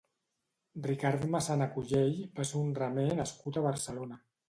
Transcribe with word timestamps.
Ricard 0.87 1.27
Massana 1.35 1.69
Cullell 1.77 2.19
va 2.41 2.49
ser 2.53 2.65
un 2.65 2.75
remer 2.83 3.09
nascut 3.25 3.65
a 3.65 3.69
Barcelona. 3.73 4.25